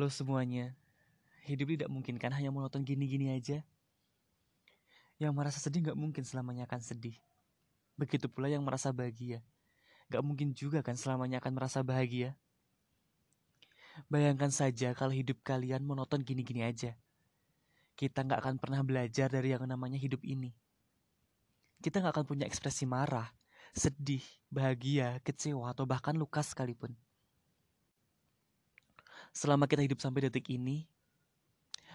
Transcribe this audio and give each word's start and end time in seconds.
Halo 0.00 0.08
semuanya. 0.08 0.72
Hidup 1.44 1.76
tidak 1.76 1.92
mungkin 1.92 2.16
kan 2.16 2.32
hanya 2.32 2.48
monoton 2.48 2.80
gini-gini 2.88 3.36
aja. 3.36 3.60
Yang 5.20 5.32
merasa 5.36 5.60
sedih 5.60 5.92
gak 5.92 5.98
mungkin 6.00 6.24
selamanya 6.24 6.64
akan 6.64 6.80
sedih. 6.80 7.20
Begitu 8.00 8.24
pula 8.32 8.48
yang 8.48 8.64
merasa 8.64 8.96
bahagia. 8.96 9.44
Gak 10.08 10.24
mungkin 10.24 10.56
juga 10.56 10.80
kan 10.80 10.96
selamanya 10.96 11.44
akan 11.44 11.52
merasa 11.52 11.84
bahagia. 11.84 12.32
Bayangkan 14.08 14.48
saja 14.48 14.96
kalau 14.96 15.12
hidup 15.12 15.36
kalian 15.44 15.84
monoton 15.84 16.24
gini-gini 16.24 16.64
aja. 16.64 16.96
Kita 17.92 18.24
gak 18.24 18.40
akan 18.40 18.56
pernah 18.56 18.80
belajar 18.80 19.28
dari 19.28 19.52
yang 19.52 19.68
namanya 19.68 20.00
hidup 20.00 20.24
ini. 20.24 20.56
Kita 21.84 22.00
gak 22.00 22.16
akan 22.16 22.24
punya 22.24 22.48
ekspresi 22.48 22.88
marah, 22.88 23.28
sedih, 23.76 24.24
bahagia, 24.48 25.20
kecewa, 25.20 25.68
atau 25.76 25.84
bahkan 25.84 26.16
luka 26.16 26.40
sekalipun 26.40 26.96
selama 29.30 29.70
kita 29.70 29.82
hidup 29.86 30.02
sampai 30.02 30.26
detik 30.26 30.50
ini, 30.50 30.86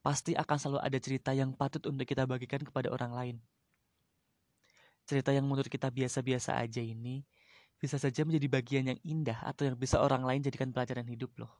pasti 0.00 0.38
akan 0.38 0.56
selalu 0.56 0.80
ada 0.82 0.98
cerita 1.02 1.30
yang 1.34 1.50
patut 1.50 1.82
untuk 1.90 2.06
kita 2.06 2.24
bagikan 2.24 2.62
kepada 2.62 2.90
orang 2.94 3.12
lain. 3.12 3.36
Cerita 5.06 5.30
yang 5.30 5.46
menurut 5.46 5.70
kita 5.70 5.90
biasa-biasa 5.90 6.58
aja 6.58 6.82
ini 6.82 7.22
bisa 7.76 8.00
saja 8.00 8.24
menjadi 8.24 8.48
bagian 8.48 8.84
yang 8.94 8.98
indah 9.04 9.38
atau 9.44 9.68
yang 9.68 9.76
bisa 9.76 10.00
orang 10.00 10.24
lain 10.24 10.40
jadikan 10.42 10.72
pelajaran 10.72 11.06
hidup 11.06 11.30
loh. 11.36 11.52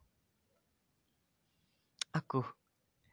Aku, 2.17 2.41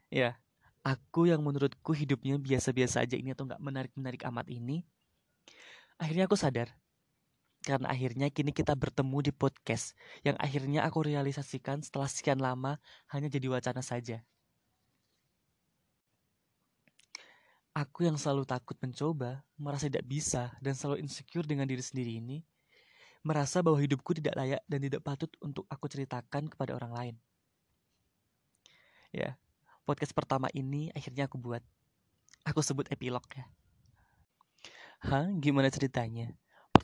ya, 0.08 0.40
aku 0.86 1.28
yang 1.28 1.44
menurutku 1.44 1.92
hidupnya 1.92 2.40
biasa-biasa 2.40 3.04
aja 3.04 3.20
ini 3.20 3.36
atau 3.36 3.44
nggak 3.44 3.60
menarik-menarik 3.60 4.24
amat 4.32 4.48
ini, 4.48 4.88
akhirnya 6.00 6.24
aku 6.26 6.40
sadar 6.40 6.72
karena 7.64 7.88
akhirnya 7.88 8.28
kini 8.28 8.52
kita 8.52 8.76
bertemu 8.76 9.24
di 9.24 9.32
podcast 9.32 9.96
yang 10.28 10.36
akhirnya 10.36 10.84
aku 10.84 11.08
realisasikan 11.08 11.80
setelah 11.80 12.12
sekian 12.12 12.44
lama 12.44 12.76
hanya 13.16 13.32
jadi 13.32 13.48
wacana 13.48 13.80
saja. 13.80 14.20
Aku 17.74 18.06
yang 18.06 18.22
selalu 18.22 18.46
takut 18.46 18.78
mencoba, 18.84 19.42
merasa 19.58 19.90
tidak 19.90 20.06
bisa, 20.06 20.54
dan 20.62 20.78
selalu 20.78 21.02
insecure 21.02 21.42
dengan 21.42 21.66
diri 21.66 21.82
sendiri 21.82 22.22
ini, 22.22 22.46
merasa 23.26 23.66
bahwa 23.66 23.82
hidupku 23.82 24.14
tidak 24.14 24.38
layak 24.38 24.62
dan 24.70 24.78
tidak 24.78 25.02
patut 25.02 25.32
untuk 25.42 25.66
aku 25.72 25.90
ceritakan 25.90 26.54
kepada 26.54 26.78
orang 26.78 26.94
lain. 26.94 27.16
Ya, 29.10 29.42
podcast 29.90 30.14
pertama 30.14 30.54
ini 30.54 30.94
akhirnya 30.94 31.26
aku 31.26 31.42
buat. 31.42 31.66
Aku 32.46 32.62
sebut 32.62 32.86
epilog 32.94 33.26
ya. 33.34 33.50
Hah, 35.02 35.32
gimana 35.42 35.74
ceritanya? 35.74 36.30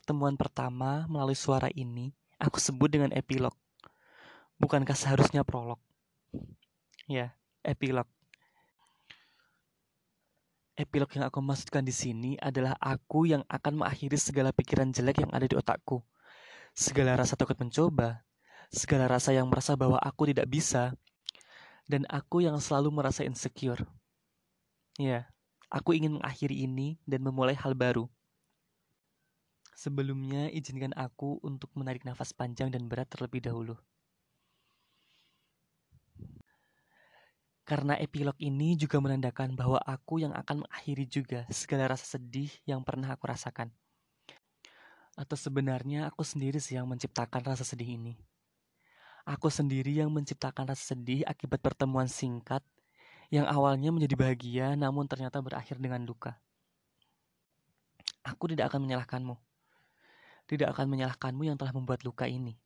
Pertemuan 0.09 0.33
pertama 0.33 1.05
melalui 1.05 1.37
suara 1.37 1.69
ini 1.69 2.09
aku 2.41 2.57
sebut 2.57 2.89
dengan 2.89 3.13
epilog. 3.13 3.53
Bukankah 4.57 4.97
seharusnya 4.97 5.45
prolog? 5.45 5.77
Ya, 7.05 7.37
epilog. 7.61 8.09
Epilog 10.73 11.13
yang 11.13 11.29
aku 11.29 11.45
maksudkan 11.45 11.85
di 11.85 11.93
sini 11.93 12.41
adalah 12.41 12.73
aku 12.81 13.29
yang 13.29 13.45
akan 13.53 13.85
mengakhiri 13.85 14.17
segala 14.17 14.49
pikiran 14.49 14.89
jelek 14.89 15.21
yang 15.21 15.29
ada 15.29 15.45
di 15.45 15.53
otakku. 15.53 16.01
Segala 16.73 17.13
rasa 17.13 17.37
takut 17.37 17.61
mencoba, 17.61 18.25
segala 18.73 19.05
rasa 19.05 19.29
yang 19.29 19.45
merasa 19.45 19.77
bahwa 19.77 20.01
aku 20.01 20.33
tidak 20.33 20.49
bisa, 20.49 20.97
dan 21.85 22.09
aku 22.09 22.41
yang 22.41 22.57
selalu 22.57 22.89
merasa 22.97 23.21
insecure. 23.21 23.85
Ya, 24.97 25.29
aku 25.69 25.93
ingin 25.93 26.17
mengakhiri 26.17 26.65
ini 26.65 26.97
dan 27.05 27.21
memulai 27.21 27.53
hal 27.53 27.77
baru. 27.77 28.09
Sebelumnya, 29.79 30.51
izinkan 30.51 30.91
aku 30.91 31.39
untuk 31.39 31.71
menarik 31.71 32.03
nafas 32.03 32.35
panjang 32.35 32.67
dan 32.67 32.91
berat 32.91 33.07
terlebih 33.07 33.39
dahulu. 33.39 33.79
Karena 37.63 37.95
epilog 37.95 38.35
ini 38.43 38.75
juga 38.75 38.99
menandakan 38.99 39.55
bahwa 39.55 39.79
aku 39.79 40.19
yang 40.19 40.35
akan 40.35 40.67
mengakhiri 40.67 41.07
juga 41.07 41.47
segala 41.47 41.95
rasa 41.95 42.19
sedih 42.19 42.51
yang 42.67 42.83
pernah 42.83 43.07
aku 43.15 43.31
rasakan. 43.31 43.71
Atau 45.15 45.39
sebenarnya 45.39 46.11
aku 46.11 46.27
sendiri 46.27 46.59
sih 46.59 46.75
yang 46.75 46.83
menciptakan 46.83 47.39
rasa 47.47 47.63
sedih 47.63 47.95
ini. 47.95 48.19
Aku 49.23 49.47
sendiri 49.47 49.95
yang 49.95 50.11
menciptakan 50.11 50.67
rasa 50.67 50.91
sedih 50.91 51.23
akibat 51.23 51.63
pertemuan 51.63 52.11
singkat 52.11 52.67
yang 53.31 53.47
awalnya 53.47 53.95
menjadi 53.95 54.19
bahagia 54.19 54.67
namun 54.75 55.07
ternyata 55.07 55.39
berakhir 55.39 55.79
dengan 55.79 56.03
luka. 56.03 56.35
Aku 58.27 58.51
tidak 58.51 58.75
akan 58.75 58.83
menyalahkanmu 58.83 59.48
tidak 60.49 60.73
akan 60.73 60.89
menyalahkanmu 60.89 61.45
yang 61.45 61.57
telah 61.61 61.69
membuat 61.69 62.01
luka 62.01 62.25
ini. 62.25 62.57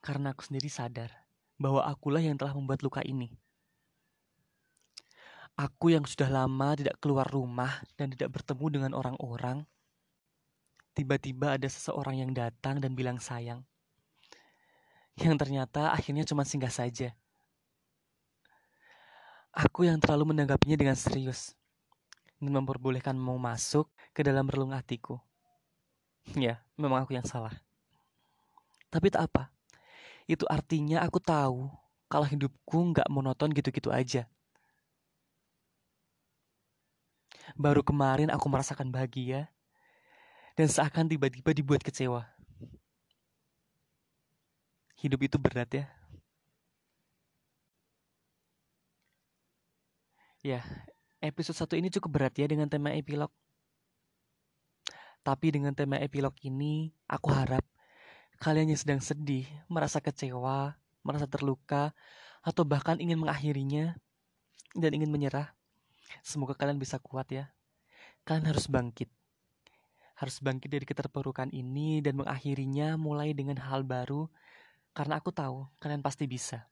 Karena 0.00 0.32
aku 0.32 0.48
sendiri 0.48 0.72
sadar 0.72 1.12
bahwa 1.60 1.84
akulah 1.84 2.24
yang 2.24 2.40
telah 2.40 2.56
membuat 2.56 2.80
luka 2.80 3.04
ini. 3.04 3.36
Aku 5.58 5.92
yang 5.92 6.06
sudah 6.08 6.30
lama 6.30 6.72
tidak 6.78 6.96
keluar 7.02 7.28
rumah 7.28 7.82
dan 7.98 8.14
tidak 8.14 8.30
bertemu 8.30 8.66
dengan 8.72 8.92
orang-orang, 8.94 9.66
tiba-tiba 10.94 11.58
ada 11.58 11.66
seseorang 11.66 12.22
yang 12.22 12.30
datang 12.30 12.78
dan 12.78 12.94
bilang 12.94 13.18
sayang. 13.18 13.66
Yang 15.18 15.34
ternyata 15.34 15.90
akhirnya 15.90 16.22
cuma 16.22 16.46
singgah 16.46 16.70
saja. 16.70 17.10
Aku 19.50 19.82
yang 19.82 19.98
terlalu 19.98 20.30
menanggapinya 20.30 20.78
dengan 20.78 20.94
serius 20.94 21.58
dan 22.38 22.54
memperbolehkanmu 22.54 23.34
masuk 23.34 23.90
ke 24.14 24.22
dalam 24.22 24.46
relung 24.46 24.70
hatiku. 24.70 25.18
Ya, 26.36 26.60
memang 26.76 27.06
aku 27.06 27.16
yang 27.16 27.24
salah. 27.24 27.54
Tapi 28.92 29.08
tak 29.08 29.28
apa. 29.28 29.52
Itu 30.28 30.44
artinya 30.48 31.00
aku 31.00 31.20
tahu 31.20 31.72
kalau 32.08 32.24
hidupku 32.28 32.92
nggak 32.92 33.08
monoton 33.08 33.52
gitu-gitu 33.52 33.88
aja. 33.88 34.28
Baru 37.56 37.80
kemarin 37.80 38.28
aku 38.28 38.44
merasakan 38.48 38.92
bahagia 38.92 39.48
dan 40.56 40.68
seakan 40.68 41.08
tiba-tiba 41.08 41.54
dibuat 41.56 41.80
kecewa. 41.80 42.28
Hidup 44.98 45.20
itu 45.22 45.36
berat 45.38 45.70
ya. 45.70 45.86
Ya, 50.42 50.62
episode 51.22 51.54
satu 51.54 51.74
ini 51.78 51.90
cukup 51.90 52.18
berat 52.18 52.34
ya 52.34 52.46
dengan 52.50 52.66
tema 52.66 52.90
epilog. 52.94 53.30
Tapi 55.28 55.52
dengan 55.52 55.76
tema 55.76 56.00
epilog 56.00 56.32
ini, 56.40 56.88
aku 57.04 57.28
harap 57.36 57.60
kalian 58.40 58.72
yang 58.72 58.80
sedang 58.80 58.96
sedih, 59.04 59.44
merasa 59.68 60.00
kecewa, 60.00 60.72
merasa 61.04 61.28
terluka, 61.28 61.92
atau 62.40 62.64
bahkan 62.64 62.96
ingin 62.96 63.20
mengakhirinya 63.20 63.92
dan 64.72 64.96
ingin 64.96 65.12
menyerah, 65.12 65.52
semoga 66.24 66.56
kalian 66.56 66.80
bisa 66.80 66.96
kuat 66.96 67.28
ya. 67.28 67.52
Kalian 68.24 68.48
harus 68.48 68.72
bangkit. 68.72 69.12
Harus 70.16 70.40
bangkit 70.40 70.72
dari 70.72 70.88
keterpurukan 70.88 71.52
ini 71.52 72.00
dan 72.00 72.16
mengakhirinya 72.24 72.96
mulai 72.96 73.36
dengan 73.36 73.60
hal 73.60 73.84
baru 73.84 74.32
karena 74.96 75.20
aku 75.20 75.28
tahu 75.28 75.68
kalian 75.76 76.00
pasti 76.00 76.24
bisa. 76.24 76.64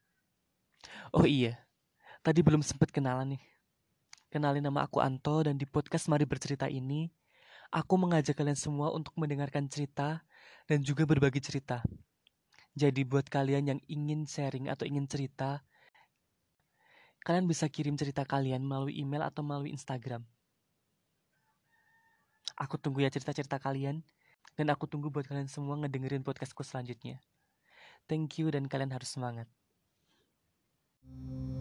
Oh 1.13 1.29
iya, 1.29 1.61
tadi 2.25 2.41
belum 2.41 2.65
sempat 2.65 2.89
kenalan 2.89 3.37
nih. 3.37 3.43
Kenalin 4.33 4.65
nama 4.65 4.89
aku 4.89 5.05
Anto 5.05 5.45
dan 5.45 5.61
di 5.61 5.69
podcast 5.69 6.09
Mari 6.09 6.25
Bercerita 6.25 6.73
ini 6.73 7.13
Aku 7.75 7.99
mengajak 7.99 8.39
kalian 8.39 8.59
semua 8.59 8.95
untuk 8.95 9.15
mendengarkan 9.19 9.67
cerita 9.67 10.23
dan 10.71 10.83
juga 10.83 11.03
berbagi 11.07 11.43
cerita. 11.43 11.83
Jadi 12.77 13.03
buat 13.09 13.27
kalian 13.27 13.65
yang 13.73 13.81
ingin 13.89 14.29
sharing 14.29 14.69
atau 14.69 14.85
ingin 14.85 15.09
cerita, 15.09 15.65
kalian 17.25 17.49
bisa 17.49 17.67
kirim 17.73 17.97
cerita 17.97 18.23
kalian 18.29 18.63
melalui 18.63 18.95
email 19.01 19.25
atau 19.25 19.41
melalui 19.41 19.73
Instagram. 19.73 20.23
Aku 22.57 22.77
tunggu 22.77 23.05
ya 23.05 23.11
cerita-cerita 23.13 23.61
kalian, 23.61 24.05
dan 24.57 24.67
aku 24.73 24.89
tunggu 24.89 25.13
buat 25.13 25.29
kalian 25.29 25.49
semua 25.49 25.77
ngedengerin 25.81 26.25
podcastku 26.25 26.65
selanjutnya. 26.65 27.21
Thank 28.09 28.41
you 28.41 28.49
dan 28.49 28.69
kalian 28.71 28.93
harus 28.93 29.13
semangat. 29.13 29.49
thank 31.07 31.55
you 31.55 31.56